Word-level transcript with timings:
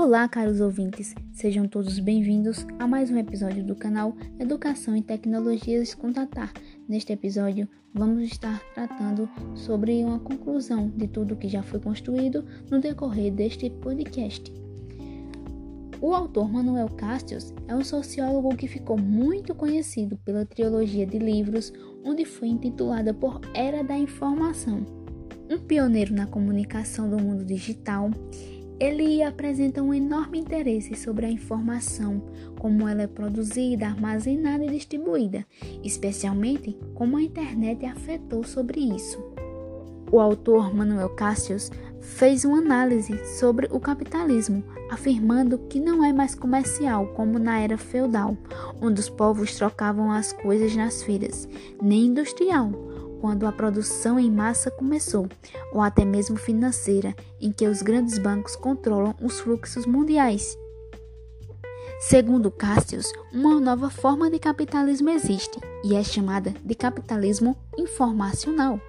Olá, 0.00 0.28
caros 0.28 0.60
ouvintes, 0.60 1.12
sejam 1.32 1.66
todos 1.66 1.98
bem-vindos 1.98 2.64
a 2.78 2.86
mais 2.86 3.10
um 3.10 3.18
episódio 3.18 3.64
do 3.64 3.74
canal 3.74 4.14
Educação 4.38 4.96
e 4.96 5.02
Tecnologias 5.02 5.92
com 5.92 6.12
Tatar. 6.12 6.52
Neste 6.88 7.12
episódio, 7.12 7.68
vamos 7.92 8.22
estar 8.22 8.62
tratando 8.74 9.28
sobre 9.56 10.04
uma 10.04 10.20
conclusão 10.20 10.88
de 10.88 11.08
tudo 11.08 11.34
que 11.34 11.48
já 11.48 11.64
foi 11.64 11.80
construído 11.80 12.44
no 12.70 12.80
decorrer 12.80 13.32
deste 13.32 13.68
podcast. 13.70 14.52
O 16.00 16.14
autor 16.14 16.48
Manuel 16.48 16.88
Castios 16.90 17.52
é 17.66 17.74
um 17.74 17.82
sociólogo 17.82 18.56
que 18.56 18.68
ficou 18.68 18.96
muito 18.96 19.52
conhecido 19.52 20.16
pela 20.18 20.46
trilogia 20.46 21.04
de 21.04 21.18
livros 21.18 21.72
onde 22.04 22.24
foi 22.24 22.46
intitulada 22.46 23.12
por 23.12 23.40
Era 23.52 23.82
da 23.82 23.98
Informação. 23.98 24.86
Um 25.50 25.58
pioneiro 25.58 26.14
na 26.14 26.26
comunicação 26.26 27.10
do 27.10 27.18
mundo 27.20 27.44
digital, 27.44 28.10
ele 28.80 29.22
apresenta 29.22 29.82
um 29.82 29.92
enorme 29.92 30.38
interesse 30.38 30.94
sobre 30.94 31.26
a 31.26 31.30
informação, 31.30 32.22
como 32.58 32.86
ela 32.86 33.02
é 33.02 33.06
produzida, 33.06 33.86
armazenada 33.86 34.64
e 34.64 34.70
distribuída, 34.70 35.44
especialmente 35.82 36.78
como 36.94 37.16
a 37.16 37.22
internet 37.22 37.84
afetou 37.84 38.44
sobre 38.44 38.80
isso. 38.80 39.18
O 40.10 40.20
autor 40.20 40.74
Manuel 40.74 41.10
Cassius 41.10 41.70
fez 42.00 42.44
uma 42.44 42.58
análise 42.58 43.18
sobre 43.38 43.68
o 43.70 43.80
capitalismo, 43.80 44.62
afirmando 44.90 45.58
que 45.58 45.80
não 45.80 46.04
é 46.04 46.12
mais 46.12 46.34
comercial 46.34 47.08
como 47.08 47.38
na 47.38 47.58
era 47.60 47.76
feudal, 47.76 48.36
onde 48.80 49.00
os 49.00 49.10
povos 49.10 49.54
trocavam 49.56 50.10
as 50.10 50.32
coisas 50.32 50.74
nas 50.74 51.02
feiras, 51.02 51.48
nem 51.82 52.06
industrial, 52.06 52.70
quando 53.20 53.46
a 53.46 53.52
produção 53.52 54.18
em 54.18 54.30
massa 54.30 54.70
começou, 54.70 55.28
ou 55.72 55.80
até 55.80 56.04
mesmo 56.04 56.36
financeira, 56.36 57.14
em 57.40 57.52
que 57.52 57.66
os 57.66 57.82
grandes 57.82 58.18
bancos 58.18 58.56
controlam 58.56 59.14
os 59.20 59.40
fluxos 59.40 59.86
mundiais. 59.86 60.56
Segundo 62.00 62.50
Cassius, 62.50 63.12
uma 63.32 63.58
nova 63.60 63.90
forma 63.90 64.30
de 64.30 64.38
capitalismo 64.38 65.10
existe 65.10 65.58
e 65.84 65.96
é 65.96 66.02
chamada 66.04 66.54
de 66.64 66.74
capitalismo 66.74 67.56
informacional. 67.76 68.80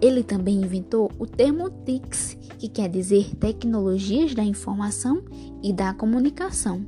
Ele 0.00 0.22
também 0.22 0.62
inventou 0.62 1.10
o 1.18 1.26
termo 1.26 1.68
TICS, 1.84 2.38
que 2.58 2.68
quer 2.68 2.88
dizer 2.88 3.34
Tecnologias 3.36 4.34
da 4.34 4.44
Informação 4.44 5.22
e 5.62 5.72
da 5.72 5.92
Comunicação. 5.92 6.86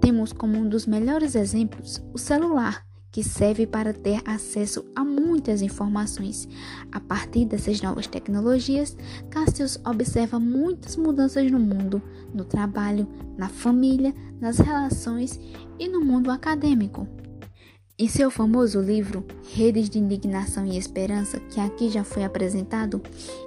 Temos 0.00 0.32
como 0.32 0.58
um 0.58 0.68
dos 0.68 0.86
melhores 0.86 1.34
exemplos 1.34 2.02
o 2.12 2.18
celular, 2.18 2.84
que 3.12 3.22
serve 3.22 3.66
para 3.66 3.92
ter 3.92 4.22
acesso 4.24 4.84
a 4.96 5.04
muitas 5.04 5.60
informações. 5.60 6.48
A 6.90 6.98
partir 6.98 7.44
dessas 7.44 7.82
novas 7.82 8.06
tecnologias, 8.06 8.96
Cassius 9.28 9.78
observa 9.84 10.40
muitas 10.40 10.96
mudanças 10.96 11.50
no 11.52 11.58
mundo, 11.58 12.02
no 12.34 12.44
trabalho, 12.44 13.06
na 13.36 13.50
família, 13.50 14.14
nas 14.40 14.58
relações 14.58 15.38
e 15.78 15.86
no 15.86 16.00
mundo 16.00 16.30
acadêmico. 16.30 17.06
Em 18.02 18.08
seu 18.08 18.32
famoso 18.32 18.80
livro 18.80 19.24
Redes 19.54 19.88
de 19.88 19.96
Indignação 19.96 20.66
e 20.66 20.76
Esperança, 20.76 21.38
que 21.38 21.60
aqui 21.60 21.88
já 21.88 22.02
foi 22.02 22.24
apresentado, 22.24 23.00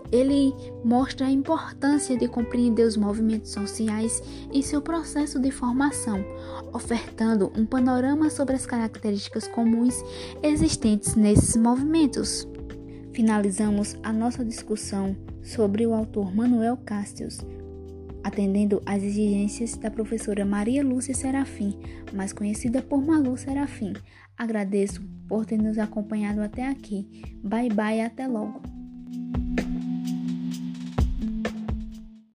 ele 0.10 0.54
mostra 0.82 1.26
a 1.26 1.30
importância 1.30 2.16
de 2.16 2.26
compreender 2.30 2.84
os 2.84 2.96
movimentos 2.96 3.52
sociais 3.52 4.24
em 4.54 4.62
seu 4.62 4.82
processo 4.82 5.42
de 5.42 5.52
formação, 5.52 6.24
ofertando 6.72 7.52
um 7.54 7.66
panorama 7.66 8.30
sobre 8.30 8.56
as 8.56 8.66
características 8.66 9.46
comuns 9.46 10.02
existentes 10.42 11.16
nesses 11.16 11.58
movimentos. 11.58 12.48
Finalizamos 13.12 13.98
a 14.04 14.14
nossa 14.14 14.46
discussão 14.46 15.18
sobre 15.44 15.86
o 15.86 15.94
autor 15.94 16.34
Manuel 16.34 16.78
Castios, 16.78 17.40
atendendo 18.26 18.82
às 18.88 19.04
exigências 19.04 19.78
da 19.78 19.92
professora 19.92 20.44
Maria 20.44 20.84
Lúcia 20.84 21.14
Serafim, 21.14 21.78
mais 22.12 22.34
conhecida 22.34 22.82
por 22.82 23.00
Malu 23.00 23.38
Serafim. 23.38 23.94
Agradeço 24.36 25.00
por 25.28 25.46
ter 25.46 25.60
nos 25.60 25.78
acompanhado 25.78 26.42
até 26.42 26.68
aqui. 26.68 27.22
Bye 27.44 27.70
bye, 27.70 28.02
até 28.02 28.26
logo. 28.28 28.64